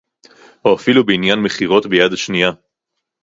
[0.65, 2.51] או אפילו בעניין מכירות ביד שנייה